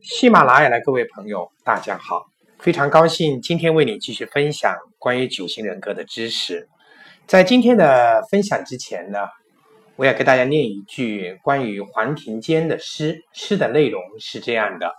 [0.00, 2.26] 喜马拉雅的各位朋友，大家好！
[2.60, 6.68] 非常高兴今天为你继续分享关于九型人格的知识。
[7.26, 9.18] 在今天的分享之前呢，
[9.96, 13.24] 我要给大家念一句关于黄庭坚的诗。
[13.32, 14.94] 诗的内容是这样的：“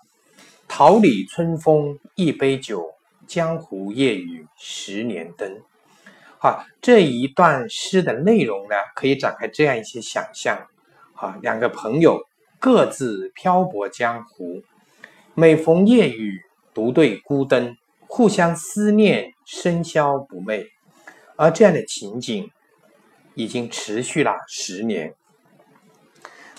[0.68, 2.86] 桃李春风一杯酒，
[3.26, 5.62] 江湖夜雨十年灯。”
[6.40, 10.68] 好，这一段诗的内容呢，可以展开这样一些想象：
[11.14, 12.22] 好，两个朋友
[12.60, 14.62] 各自漂泊江湖。
[15.40, 16.42] 每逢夜雨，
[16.74, 17.78] 独对孤灯，
[18.10, 20.68] 互相思念，深宵不寐。
[21.38, 22.52] 而这样的情景
[23.36, 25.14] 已经持续了十年。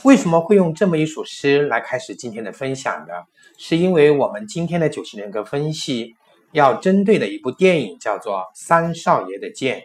[0.03, 3.13] 为什么会用这么一首诗来开始今天的分享呢？
[3.59, 6.17] 是因为我们今天的九型人格分析
[6.53, 9.79] 要针对的一部电影叫做《三少爷的剑》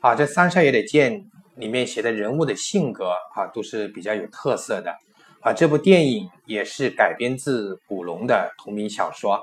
[0.00, 1.20] 啊，这《三少爷的剑》
[1.56, 4.96] 里面写的人物的性格啊，都是比较有特色的。
[5.48, 9.40] 啊，这部电影也是改编自古龙的同名小说。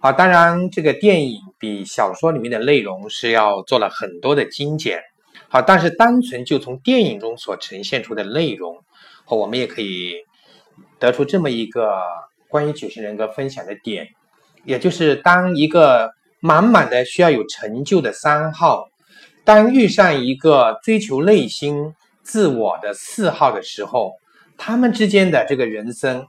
[0.00, 5.02] 啊，当然，这个电影比小说里面的内容是要做了很多的精简。
[5.50, 8.78] 好，但是单纯就从电影中所呈现出的内容，
[9.26, 10.14] 我们也可以
[10.98, 11.92] 得出这么一个
[12.48, 14.08] 关于九型人格分享的点，
[14.64, 18.88] 也就是当一个满满的需要有成就的三号，
[19.44, 24.14] 当遇上一个追求内心自我的四号的时候。
[24.56, 26.26] 他们之间的这个人生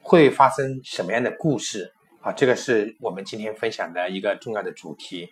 [0.00, 2.32] 会发生什么样的故事啊？
[2.32, 5.30] 这个是我们今天分享的一个重要的主题。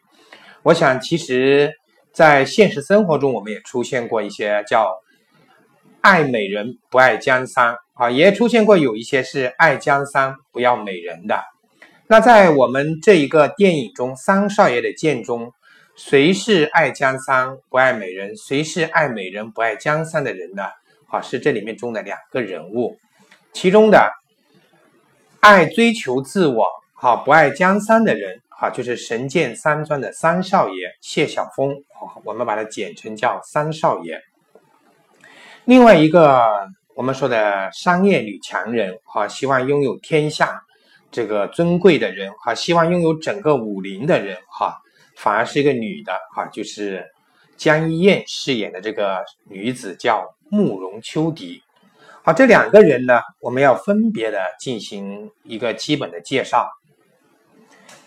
[0.63, 1.73] 我想，其实，
[2.13, 5.01] 在现实生活中，我们也出现过一些叫
[6.03, 11.43] “爱美人不爱江山”啊，也出现过有一些是“爱江山不要美人”的。
[12.07, 15.53] 那在我们这一个电影中，三少爷的剑中，
[15.97, 18.37] 谁是爱江山不爱美人？
[18.37, 20.65] 谁是爱美人不爱江山的人呢？
[21.11, 22.97] 啊，是这里面中的两个人物，
[23.53, 24.13] 其中的
[25.41, 31.75] 爱追求自我、哈不爱江山的人，哈就是神剑三庄的三少爷谢晓峰，
[32.23, 34.21] 我们把它简称叫三少爷。
[35.65, 40.63] 另外一个我们说的商业女强人，哈希望拥有天下
[41.11, 44.79] 这个尊贵的人，哈希望拥有整个武林的人，哈
[45.17, 47.05] 反而是一个女的，哈就是
[47.57, 50.25] 江一燕饰演的这个女子叫。
[50.51, 51.63] 慕容秋荻，
[52.25, 56.69] 好，这两个人呢，我们要分别的进行一个基本的介绍。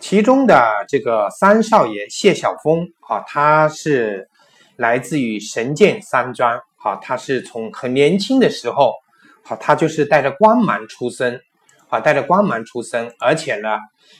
[0.01, 4.27] 其中的这个三少爷谢晓峰，啊，他是
[4.75, 8.93] 来自于神剑三庄，啊，他是从很年轻的时候，
[9.41, 11.39] 好，他就是带着光芒出生，
[11.87, 13.77] 啊，带着光芒出生，而且呢，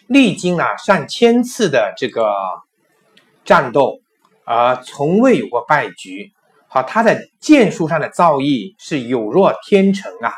[0.08, 2.34] 历经了上千次的这个
[3.44, 4.00] 战斗，
[4.46, 6.32] 而从未有过败局。
[6.74, 10.34] 好，他在剑术上的造诣是有若天成啊，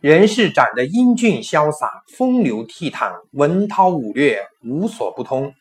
[0.00, 5.54] 人是长得英俊潇洒、风流倜傥、文韬武略无所不通。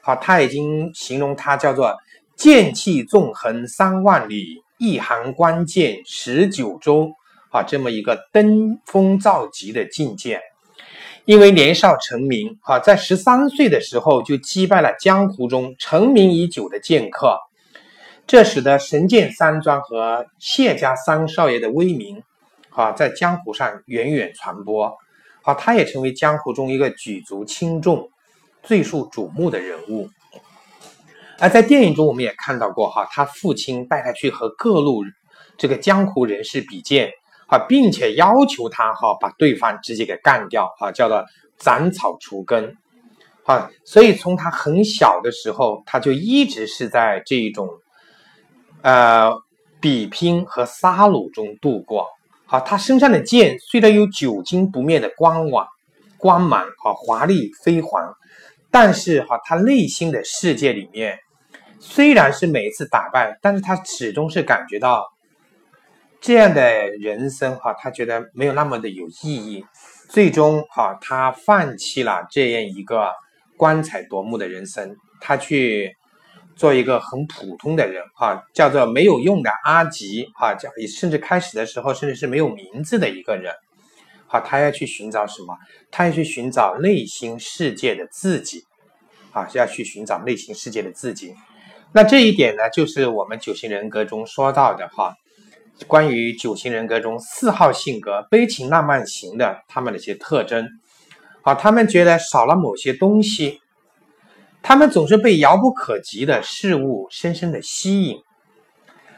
[0.00, 1.94] 好，他已经形容他叫做
[2.34, 7.10] 剑气纵横三万里，一行光剑十九州。
[7.50, 10.40] 啊，这么一个登峰造极的境界。
[11.26, 17.36] 因为年少成名，啊，在十三岁的时候就击败了江湖中成名已久的剑客。
[18.24, 22.22] 这使得神剑三庄和谢家三少爷的威名，
[22.70, 24.96] 啊，在江湖上远远传播，
[25.42, 28.10] 啊，他也成为江湖中一个举足轻重、
[28.62, 30.08] 最受瞩目的人物。
[31.38, 35.02] 而在电影中，我们也看到过，哈，他父亲带他去和各路
[35.58, 37.10] 这个江湖人士比剑，
[37.48, 41.22] 啊，并且要求他，哈，把对方直接给干掉，啊，叫做
[41.58, 42.78] 斩草除根，
[43.44, 47.68] 啊，所以从他很小的时候，他就一直是在这一种。
[48.82, 49.32] 呃，
[49.80, 52.08] 比拼和杀戮中度过。
[52.46, 55.66] 好，他身上的剑虽然有久经不灭的光芒，
[56.18, 58.12] 光芒和华丽辉煌，
[58.72, 61.20] 但是哈，他内心的世界里面，
[61.78, 65.06] 虽然是每一次打败，但是他始终是感觉到
[66.20, 69.64] 这样的人生哈，他觉得没有那么的有意义。
[70.08, 73.12] 最终哈，他放弃了这样一个
[73.56, 75.96] 光彩夺目的人生，他去。
[76.54, 83.54] 做一个很普通的人，哈，叫做没有用的阿吉，哈，叫甚至开始的时候甚至是没有名字的一个人，
[84.26, 85.56] 好，他要去寻找什么？
[85.90, 88.64] 他要去寻找内心世界的自己，
[89.32, 91.34] 啊，要去寻找内心世界的自己。
[91.92, 95.16] 那这一点呢，就是我们九型人格中说到的，哈，
[95.86, 100.68] 关于九型人格中四号性格悲情浪漫型的他们的一些特征，
[101.40, 103.61] 好，他们觉得少了某些东西。
[104.62, 108.22] 他们总是被遥不可及的事物深深的吸引。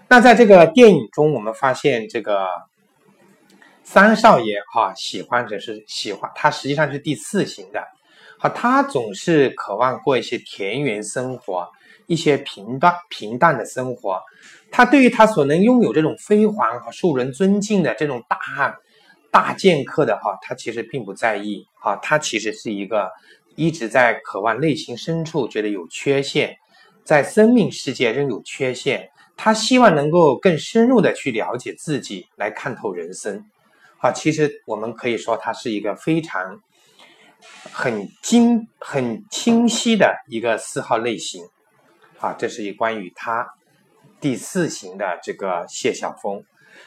[0.09, 2.49] 那在这个电影中，我们发现这个
[3.83, 7.83] 三少爷哈喜欢者是喜欢，他实际上是第四型的，
[8.39, 11.69] 好，他总是渴望过一些田园生活，
[12.07, 14.21] 一些平淡平淡的生活。
[14.71, 18.79] 他对于他所能拥有这种辉煌和受人尊敬的这种大
[19.31, 23.11] 大剑客的哈，他其实并不在意哈，他其实是一个
[23.57, 26.57] 一直在渴望内心深处觉得有缺陷，
[27.05, 33.45] 在生命世界仍有缺陷，他希望能够更深入的去了解自己，来看透人生。
[33.99, 36.61] 啊，其实我们可以说，他是一个非常
[37.73, 41.45] 很精、很清晰的一个四号类型。
[42.19, 43.55] 啊，这是一关于他
[44.21, 46.43] 第四型的这个谢晓峰。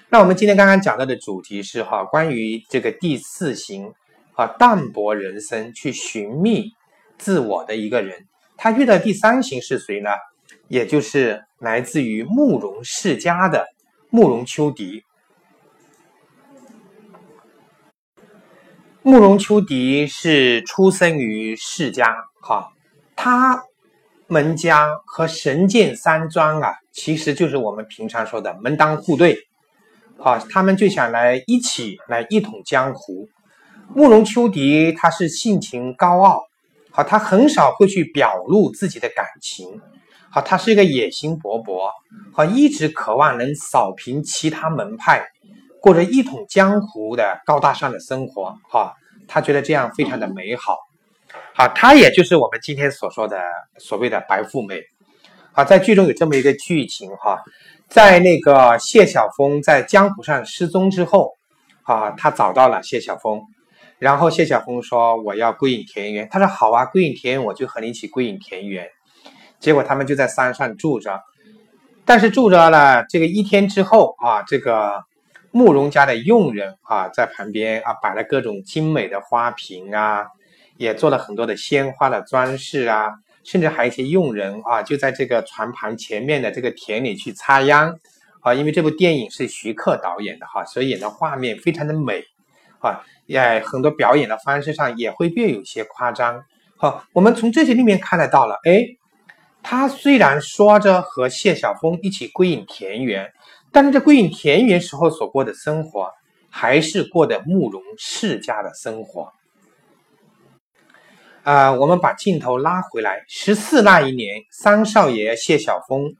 [0.09, 3.93] 那我们今天刚刚讲到的主题是哈，关于这个第四型
[4.37, 6.71] 啊，淡泊人生去寻觅
[7.17, 10.11] 自我的一个人，他遇到第三型是谁呢？
[10.67, 13.65] 也就是来自于慕容世家的
[14.11, 15.01] 慕容秋荻。
[19.01, 22.67] 慕容秋荻是出生于世家，哈，
[23.15, 23.63] 他
[24.27, 29.35] 门家和神剑三庄啊，其实就是我们平常说的门当户对，
[30.19, 33.27] 好，他们就想来一起来一统江湖。
[33.93, 36.43] 慕容秋荻他是性情高傲，
[36.91, 39.81] 好，他很少会去表露自己的感情，
[40.29, 41.89] 好，他是一个野心勃勃，
[42.33, 45.25] 好，一直渴望能扫平其他门派。
[45.79, 48.93] 过着一统江湖的高大上的生活，哈，
[49.27, 50.75] 他觉得这样非常的美好，
[51.53, 53.39] 好，他也就是我们今天所说的
[53.77, 54.81] 所谓的白富美，
[55.53, 57.41] 好，在剧中有这么一个剧情，哈，
[57.87, 61.37] 在那个谢晓峰在江湖上失踪之后，
[61.83, 63.39] 啊，他找到了谢晓峰，
[63.99, 68.89] 然后谢晓峰说我要归隐田园，他说好啊，归隐田园我就和你一起归隐田园，
[69.59, 71.21] 结果他们就在山上住着，
[72.05, 75.05] 但是住着了这个一天之后啊，这个。
[75.49, 80.27] 慕容家的佣人啊，在旁边啊摆了各种精美的花瓶啊，
[80.75, 83.13] 也做了很多的鲜花的装饰啊，
[83.43, 87.97] 甚至还有一些佣人啊，就在这个船旁前面的这个田里去插秧
[88.41, 88.53] 啊。
[88.53, 92.23] 因为这部电影是徐克导演的哈，所以演的画面非常的美
[92.79, 96.43] 啊，也很多表演的方式上也会略有些夸张。
[96.75, 98.83] 好，我们从这些里面看得到了，哎，
[99.61, 103.31] 他虽然说着和谢晓峰一起归隐田园。
[103.69, 106.09] 但是这归隐田园时候所过的生活，
[106.49, 109.33] 还是过的慕容世家的生活。
[111.43, 116.15] 啊，我们把镜头拉回来，十四那一年，三少爷谢晓峰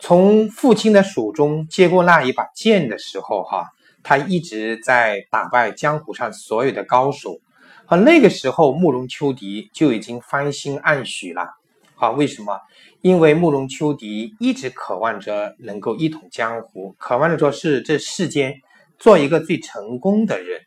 [0.00, 3.70] 从父亲的手中接过那一把剑的时候，哈，
[4.02, 7.40] 他一直在打败江湖上所有的高手。
[7.86, 11.54] 而那个时候，慕容秋荻就已经芳心暗许了。
[11.96, 12.60] 啊，为什么？
[13.00, 18.60] 因为慕容秋荻一直渴望着能够一统江湖，渴望着说是这世间
[18.98, 20.62] 做一个最成功的人。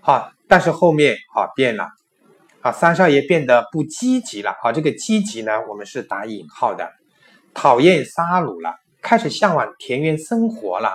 [0.00, 1.88] 好，但是后面啊变了，
[2.60, 4.56] 啊三少爷变得不积极了。
[4.60, 6.90] 好，这个积极呢，我们是打引号的，
[7.54, 10.94] 讨厌杀戮了，开始向往田园生活了。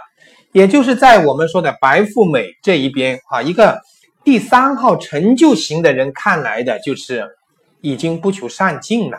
[0.53, 3.81] 也就是在我们说的白富美这一边啊，一个
[4.23, 7.35] 第三号成就型的人看来的就是
[7.81, 9.17] 已经不求上进了。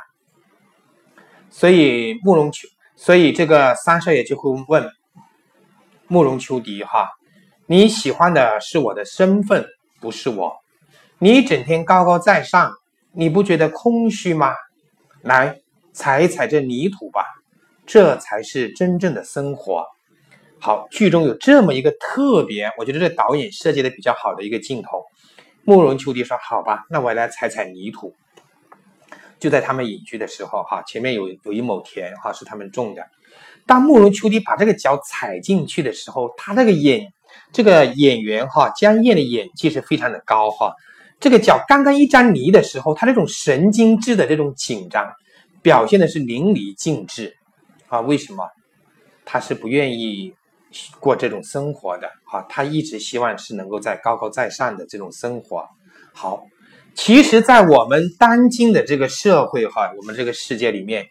[1.51, 4.89] 所以慕容秋，所以这个三少爷就会问
[6.07, 7.11] 慕容秋荻哈，
[7.67, 9.67] 你喜欢的是我的身份，
[10.01, 10.57] 不是我。
[11.19, 12.73] 你整天高高在上，
[13.13, 14.55] 你不觉得空虚吗？
[15.23, 15.59] 来
[15.93, 17.25] 踩一踩这泥土吧，
[17.87, 19.85] 这才是真正的生活。
[20.65, 25.05] 好，剧中有这么一个特别，我觉得这导演设计的比较好的一个镜头。
[25.63, 28.15] 慕容秋荻说：“好吧，那我来踩踩泥土。”
[29.39, 33.07] 就在他们隐居的时候，哈，前面有有一亩田，哈，是他们种的。
[33.67, 37.13] 当慕容秋荻把这个脚踩进去的时候，他那个演
[37.53, 40.73] 这个演员哈江燕的演技是非常的高哈。
[41.21, 45.13] 这个脚刚刚一沾泥的时候，他那种神经质的这种紧张，
[45.61, 47.37] 表现的是淋漓尽致
[47.89, 48.01] 啊。
[48.01, 48.49] 为什么？
[49.27, 50.33] 他是不愿意
[51.01, 55.69] 过这种生活的，哈，他一直希望是能够在高高在上的这种生活。
[56.13, 56.47] 好。
[56.97, 61.09] 其实，在我们当今的这个社会哈，我们这个世界里面，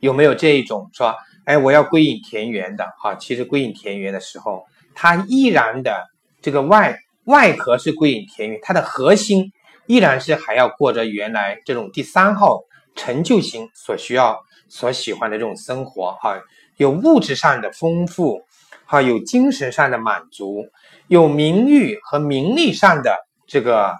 [0.00, 1.14] 有没有这一种说，
[1.44, 3.14] 哎，我要归隐田园的哈？
[3.14, 6.08] 其实归隐田园的时候，它依然的
[6.42, 9.52] 这个外外壳是归隐田园，它的核心
[9.86, 12.62] 依然是还要过着原来这种第三号
[12.96, 14.36] 成就型所需要、
[14.68, 16.40] 所喜欢的这种生活哈，
[16.76, 18.42] 有物质上的丰富，
[18.86, 20.66] 哈，有精神上的满足，
[21.08, 23.94] 有名誉和名利上的这个。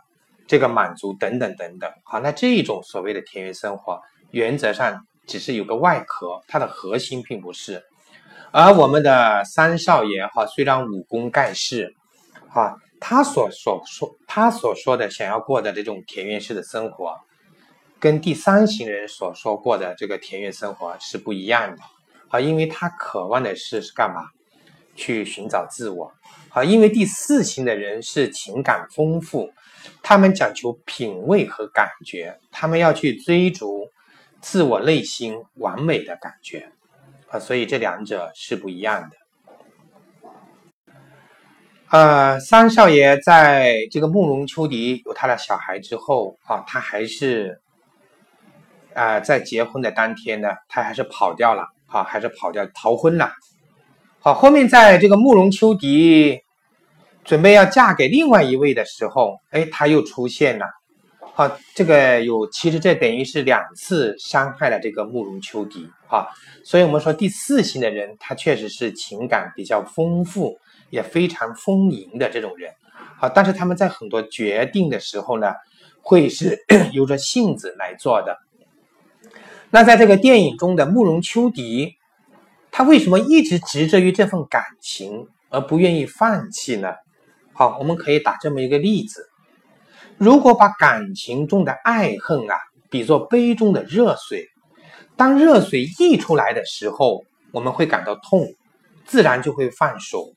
[0.50, 4.00] 这个满足等等等等，好，那这一种所谓的田园生活，
[4.32, 7.84] 原则上只是有个外壳，它的核心并不是。
[8.50, 11.94] 而我们的三少爷哈，虽然武功盖世，
[12.52, 17.14] 啊，他所所说他所说的想要过的这种田园式的生活，
[18.00, 21.82] 跟第三型人所说过的这个田园生活是不一样的
[22.30, 24.24] 啊，因为他渴望的是是干嘛？
[24.94, 26.12] 去寻找自我
[26.50, 29.52] 啊，因为第四型的人是情感丰富，
[30.02, 33.88] 他们讲求品味和感觉，他们要去追逐
[34.40, 36.70] 自我内心完美的感觉
[37.28, 39.16] 啊，所以这两者是不一样的。
[41.90, 47.60] 呃，三少爷在这个慕容秋荻有他的小孩之后啊，他还是
[48.94, 53.32] 啊，在结婚的当天呢，他还是跑掉了啊，还是跑掉逃婚了。
[54.20, 56.40] 好，后面在这个慕容秋荻
[57.24, 60.66] 准备要嫁给另外一位的时候，哎，他又出现了。
[61.34, 66.26] 好，这个有，其实这等于是两次伤害了这个慕容秋荻啊。
[66.64, 70.58] 所以我们说第四型的人，他确实是情感比较丰富。
[70.90, 72.72] 也非常丰盈的这种人，
[73.16, 75.52] 好，但是他们在很多决定的时候呢，
[76.02, 76.58] 会是
[76.92, 78.36] 由着性子来做的。
[79.70, 81.92] 那在这个电影中的慕容秋荻，
[82.72, 86.94] 他为什么一直执着于这份感情而不愿意放弃呢？
[87.52, 89.28] 好，我们可以打这么一个例子：
[90.16, 92.54] 如果把感情中的爱恨啊
[92.88, 94.46] 比作杯中的热水，
[95.16, 98.54] 当热水溢出来的时候，我们会感到痛，
[99.04, 100.32] 自然就会放手。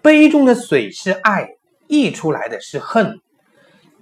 [0.00, 1.48] 杯中的水是爱，
[1.88, 3.20] 溢出来的是恨，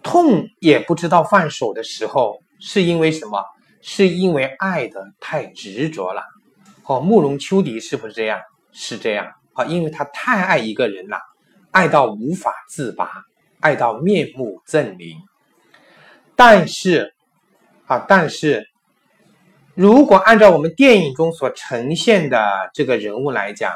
[0.02, 3.42] 痛也不知道放手的时候，是因为什么？
[3.82, 6.22] 是因为爱的太执着了。
[6.84, 8.40] 哦，慕容秋荻是不是这样？
[8.72, 9.32] 是这样。
[9.54, 11.18] 啊，因为他太爱一个人了，
[11.70, 13.10] 爱到无法自拔，
[13.60, 15.16] 爱到面目狰狞。
[16.36, 17.12] 但是，
[17.86, 18.66] 啊，但是，
[19.74, 23.72] 如果按照我们电影中所呈现的这个人物来讲。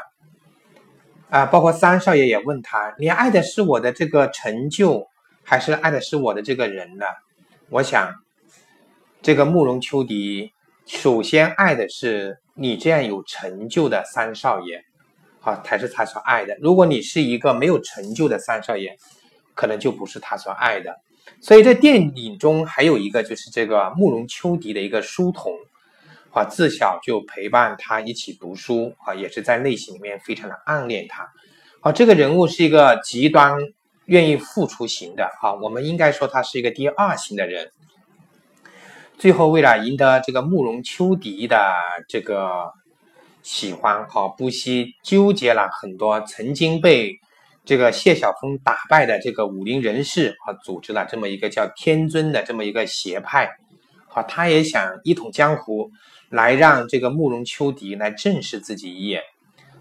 [1.27, 5.07] 啊，包括三少爷也问他：“你爱的是我的这个成就，
[5.43, 7.05] 还是爱的是我的这个人呢？”
[7.69, 8.13] 我想，
[9.23, 10.51] 这个慕容秋荻
[10.85, 14.83] 首先爱的是你这样有成就的三少爷，
[15.39, 16.55] 好，才是他所爱的。
[16.61, 18.97] 如果你是一个没有成就的三少爷，
[19.53, 20.95] 可能就不是他所爱的。
[21.41, 25.53] 所以在电影中还有一个就是这个慕容秋荻的一个书童。
[26.31, 31.31] 啊，自小就陪伴他一起读书啊，也是在内心里面非常的暗恋他。
[31.79, 33.57] 啊，这个人物是一个极端
[34.03, 37.71] 愿意付出型的啊，我们应该说他是一个第二型的人。
[39.17, 41.57] 最后为了赢得这个慕容秋荻的
[42.07, 42.71] 这个
[43.41, 47.19] 喜欢，哈，不惜纠结了很多曾经被
[47.63, 53.57] 这个谢晓峰打败的这个武林人士，啊，组织了这么一个叫天尊的这么一个邪派。
[54.13, 55.91] 啊，他也想一统江湖。
[56.29, 59.21] 来让这个慕容秋荻来正视自己一眼，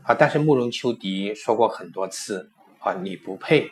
[0.03, 0.15] 啊！
[0.15, 2.51] 但是慕容秋荻说过很多次，
[2.81, 3.71] 啊，你不配，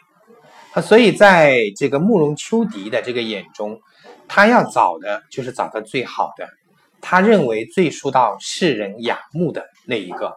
[0.72, 0.80] 啊！
[0.80, 3.78] 所以在这个慕容秋荻的这个眼中，
[4.34, 6.48] 他要找的就是找到最好的，
[7.02, 10.34] 他认为最受到世人仰慕的那一个，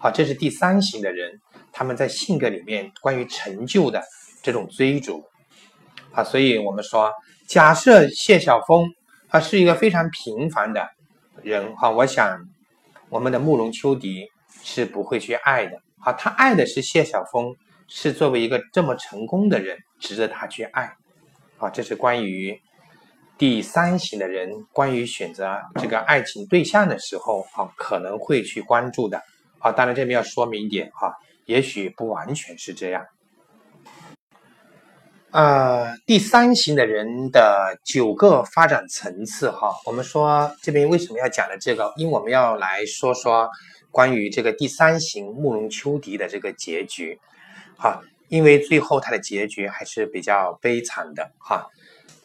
[0.00, 1.30] 好，这是第三型的人，
[1.70, 4.02] 他们在性格里面关于成就的
[4.42, 5.22] 这种追逐，
[6.10, 6.24] 啊！
[6.24, 7.12] 所以我们说，
[7.46, 8.88] 假设谢晓峰
[9.28, 10.84] 他是一个非常平凡的。
[11.44, 12.36] 人哈，我想
[13.10, 14.26] 我们的慕容秋荻
[14.64, 15.78] 是不会去爱的。
[16.00, 17.54] 好，他爱的是谢晓峰，
[17.86, 20.90] 是作为一个这么成功的人，值得他去爱。
[21.56, 22.60] 好，这是关于
[23.38, 29.22] 第三型的人，关于选择这个爱情对象的时候，啊，可能会去关注的。
[29.58, 31.12] 好，当然这边要说明一点哈，
[31.44, 33.04] 也许不完全是这样。
[35.32, 41.92] 呃，第三型的人的九个发展层次哈，我们说这边为什么要讲的这个？
[41.96, 43.50] 因为我们要来说说
[43.90, 47.20] 关于这个第三型慕容秋荻的这个结局，
[47.76, 51.66] 哈，因为最后他的结局还是比较悲惨的哈。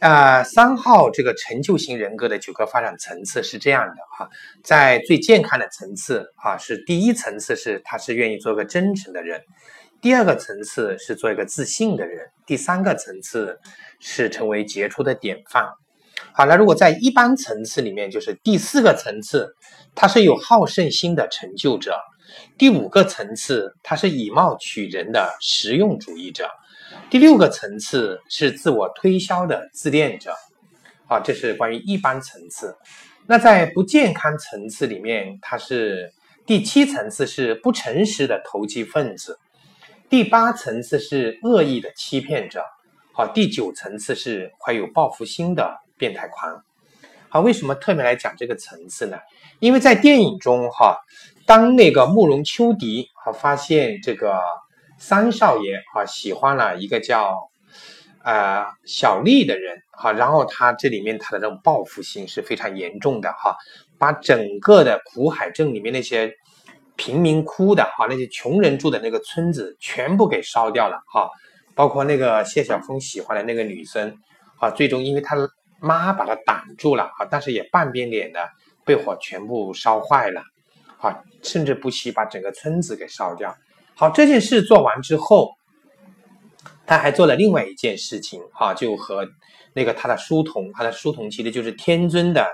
[0.01, 4.27] 呃，三号这个成就型人格的九个发展层次是这样的哈，
[4.63, 9.39] 在最健康的层次啊，是第一层次是他是愿意做个真诚的人。
[10.01, 13.59] 第二个层次是做一个自信的人，第三个层次
[13.99, 15.69] 是成为杰出的典范。
[16.33, 19.55] 好，那如果在一般层次里面，就是第四个层次，
[19.93, 21.91] 他是有好胜心的成就者；
[22.57, 26.47] 第五个层次，他是以貌取人的实用主义者；
[27.11, 30.33] 第六个层次是自我推销的自恋者。
[31.09, 32.73] 好，这是关于一般层次。
[33.27, 36.13] 那在不健康层次里面，它是
[36.45, 39.37] 第七层次是不诚实的投机分子。
[40.07, 42.63] 第八层次是恶意的欺骗者，
[43.11, 46.63] 好，第九层次是怀有报复心的变态狂，
[47.27, 49.17] 好，为什么特别来讲这个层次呢？
[49.59, 50.97] 因为在电影中，哈，
[51.45, 54.39] 当那个慕容秋荻哈发现这个
[55.01, 57.49] 三少爷啊喜欢了一个叫
[58.23, 63.57] 呃小丽的人哈，然后他这里面他的这种报复心是非常严重的哈，
[63.97, 66.31] 把整个的苦海镇里面那些
[66.95, 71.27] 贫民窟的哈那些穷人住的那个村子全部给烧掉了哈，
[71.73, 74.15] 包括那个谢晓峰喜欢的那个女生
[74.59, 75.35] 啊，最终因为他
[75.79, 78.47] 妈把他挡住了啊，但是也半边脸的
[78.85, 80.43] 被火全部烧坏了
[80.99, 83.55] 啊，甚至不惜把整个村子给烧掉。
[84.01, 85.51] 好，这件事做完之后，
[86.87, 89.27] 他还做了另外一件事情，哈，就和
[89.75, 92.47] 那个他的书童，他的书童其实就是天尊的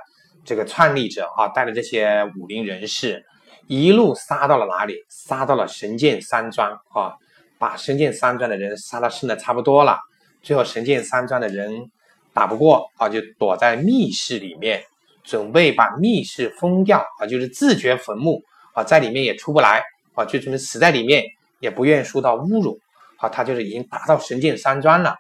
[0.44, 3.24] 这个创立者，啊，带着这些武林人士，
[3.68, 4.96] 一路杀到了哪里？
[5.08, 7.16] 杀到了神剑山庄，啊，
[7.58, 9.98] 把神剑山庄的人杀的剩的差不多了。
[10.42, 11.90] 最后神剑山庄的人
[12.34, 14.84] 打不过，啊，就躲在密室里面，
[15.24, 18.42] 准备把密室封掉，啊，就是自掘坟墓，
[18.74, 19.82] 啊，在里面也出不来，
[20.18, 21.24] 啊，就准备死在里面。
[21.60, 22.80] 也不愿意受到侮辱，
[23.18, 25.16] 啊，他就是已经达到神剑山庄了，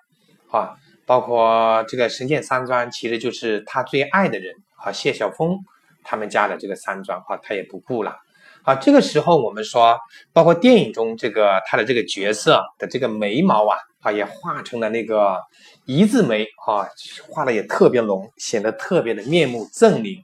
[0.51, 5.58] 啊，包括这个神剑山庄其实就是他最爱的人，啊，谢晓峰
[6.04, 8.16] 他们家的这个山庄，啊，他也不顾了，
[8.62, 9.98] 啊，这个时候我们说，
[10.32, 15.39] 包括电影中这个他的这个角色的这个眉毛啊，啊，也画成了那个
[15.86, 16.86] 一字眉，啊，
[17.32, 20.24] 画的也特别浓，显得特别的面目狰狞，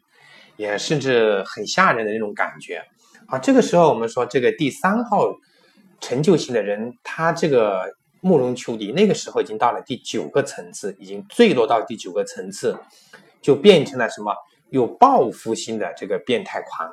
[0.57, 2.83] 也甚至很吓人的那种感觉，
[3.27, 5.33] 啊，这个时候我们说这个第三号。
[6.01, 12.77] 成就型的人，他这个慕容秋荻那个时候已经到了第九个层次，已经坠落到第九个层次，
[13.41, 14.35] 就变成了什么
[14.69, 16.91] 有报复心的这个变态狂。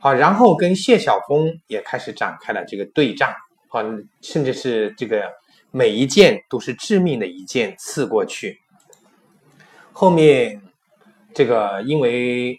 [0.00, 3.32] 好，然后跟谢晓峰也开始展开了这个对战，
[3.68, 3.84] 啊，
[4.22, 5.30] 甚至是这个
[5.70, 8.58] 每一剑都是致命的一剑刺过去。
[9.92, 10.60] 后面
[11.32, 12.58] 这个因为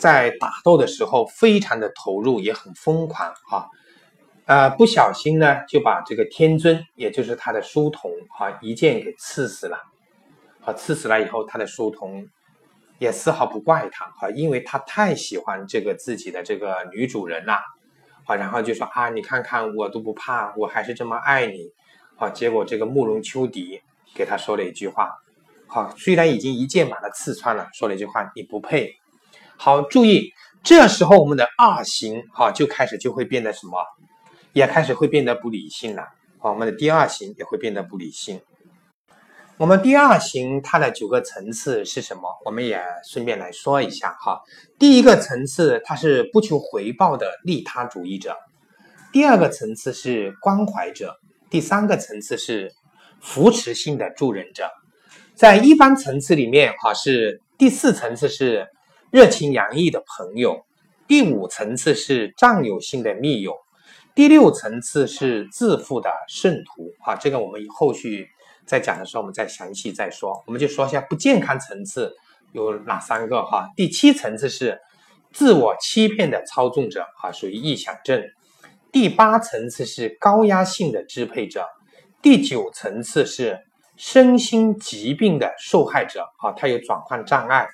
[0.00, 3.68] 在打斗的时候非常的投入，也很疯狂，哈。
[4.46, 9.78] 呃，不小心呢，就把这个天尊，也就是他的书童，哈，一剑给刺死了。
[10.64, 12.26] 啊，刺死了以后，他的书童
[12.98, 17.60] 也丝毫不怪他，哈，因为他太喜欢这个自己的这个女主人了，
[18.24, 21.70] 啊，然后就说啊，你看看我都不怕，我还是这么爱你，
[22.16, 23.80] 啊，结果这个慕容秋荻
[24.14, 25.12] 给他说了一句话，
[25.68, 28.99] 好，虽然已经一剑把他刺穿了，说了一句话，你不配。
[29.62, 33.84] 好，注意，这时候我们的二型，哈，就开始就会变得什么？
[34.54, 36.00] 也开始会变得不理性了，
[36.38, 38.40] 啊，我们的第二型也会变得不理性。
[39.58, 42.22] 我们第二型它的九个层次是什么？
[42.46, 44.40] 我们也顺便来说一下哈。
[44.78, 48.32] 第一个层次，它是不求回报的利他主义者；
[49.12, 51.10] 第二个层次是关怀者；
[51.50, 52.72] 第三个层次是
[53.20, 54.70] 扶持性的助人者。
[55.34, 58.66] 在一般层次里面，哈，是第四层次是
[59.10, 60.64] 热情洋溢的朋友；
[61.08, 63.56] 第五层次是占有性的密友。
[64.14, 68.28] 第六层次是自负的圣徒啊，这个我们后续
[68.66, 70.42] 再讲的时候，我们再详细再说。
[70.46, 72.14] 我们就说一下不健康层次
[72.52, 73.68] 有哪三个哈。
[73.76, 74.78] 第七层次是
[75.32, 78.22] 自我欺骗的操纵者啊，属于臆想症。
[78.92, 81.64] 第八层次是高压性的支配者。
[82.22, 83.58] 第九层次是
[83.96, 87.66] 身心疾病的受害者啊，他有转换障碍，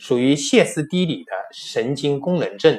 [0.00, 2.76] 属于歇斯底里的神经功能症。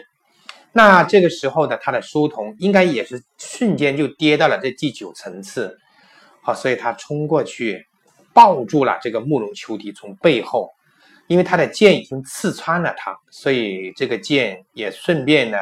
[0.74, 5.78] 那这个时候呢他的书童应该也是瞬间就跌到了这第九层次，
[6.42, 7.86] 好，所以他冲过去
[8.34, 10.70] 抱住了这个慕容秋荻，从背后，
[11.28, 15.58] 因为他的剑已经刺穿了他，所以这个剑也顺便呢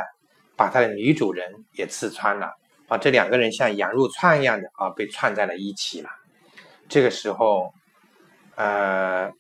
[0.56, 2.54] 把他的女主人也刺穿了，
[2.88, 6.10] 啊，这两个人像羊肉串一样的啊被串在了一起了。
[6.88, 7.74] 这个时候，
[8.56, 9.32] 呃，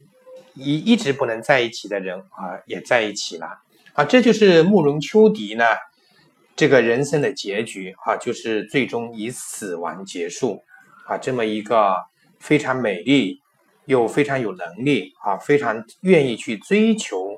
[0.60, 3.48] 一一直不能在一起的人啊也在一起了。
[3.93, 5.65] 啊，这就是慕容秋荻呢，
[6.56, 10.63] 这个人生的结局啊，就是最终以死亡结束
[11.08, 11.95] 啊，这么一个
[12.39, 13.41] 非常美丽
[13.86, 17.38] 又非常有能力啊，非常愿意去追求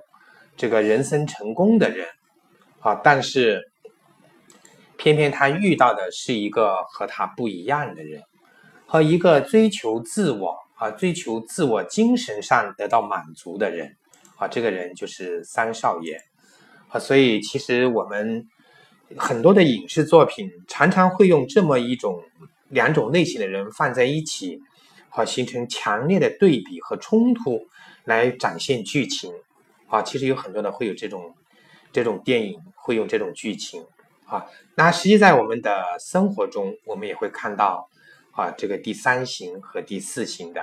[0.57, 2.07] 这个人生成功的人
[2.79, 3.71] 啊，但是
[4.97, 8.21] 偏偏他遇到的是一个和他不一样的人，
[8.85, 13.97] 和一个追求自我啊，追求自我精神上得到满足的人
[14.37, 16.19] 啊，这个人就是三少爷。
[16.87, 18.47] 啊，所以其实我们
[19.15, 22.19] 很多的影视作品常常会用这么一种
[22.69, 24.59] 两种类型的人放在一起，
[25.09, 27.59] 好形成强烈的对比和冲突
[28.03, 29.31] 来展现剧情。
[29.87, 31.35] 啊，其实有很多的会有这种
[31.91, 33.85] 这种电影会用这种剧情。
[34.25, 37.87] 啊，那实际在我们的生活中，我们也会看到
[38.31, 40.61] 啊，这个第三型和第四型的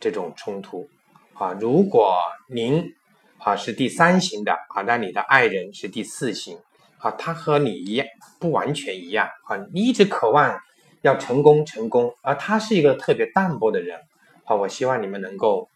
[0.00, 0.88] 这种冲突。
[1.34, 2.16] 啊，如果
[2.48, 2.94] 您。
[3.36, 6.56] 啊，是第三型的啊，那你的爱人是第四型
[6.96, 8.06] 啊，他和你一样
[8.38, 10.58] 不完全一样啊，你一直渴望
[11.02, 14.00] 要成功成功，而他是一个特别淡泊的人。
[14.44, 15.68] 好，我希望你们能够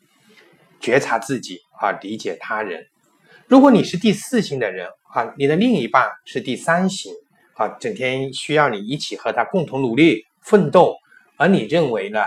[0.81, 2.87] 觉察自己啊，理解他人。
[3.49, 7.12] 如果你是第四型的人啊，你的另一半是第三型
[7.53, 10.97] 啊，整天需要你一起和他共同努力奋斗，
[11.38, 12.20] 而你认为呢？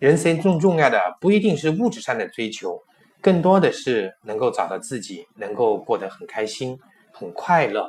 [0.00, 2.82] 人生中重要的不一定是物质上的追求，
[3.20, 6.76] 更多的是能够找到自己，能够过得很开心、
[7.12, 7.88] 很快乐，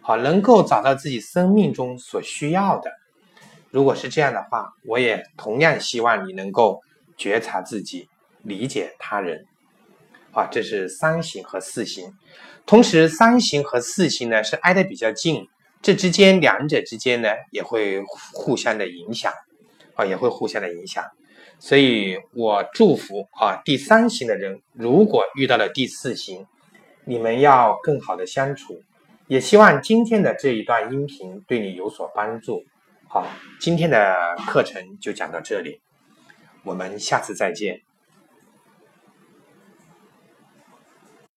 [0.00, 2.92] 好，能够找到自己生命中所需要的。
[3.72, 6.80] 如果是这样的话，我也同样希望你能够
[7.16, 8.08] 觉察自己，
[8.42, 9.44] 理解他人。
[10.30, 12.12] 啊，这是三型和四型，
[12.64, 15.48] 同时三型和四型呢是挨得比较近，
[15.82, 18.00] 这之间两者之间呢也会
[18.32, 19.32] 互相的影响，
[19.94, 21.04] 啊，也会互相的影响。
[21.58, 26.46] 所以我祝福啊，第三型的人如果遇到了第四型，
[27.04, 28.82] 你们要更好的相处。
[29.26, 32.62] 也希望今天的这一段音频对你有所帮助。
[33.08, 33.26] 好，
[33.60, 35.80] 今天的课程就讲到这里，
[36.64, 37.80] 我们下次再见。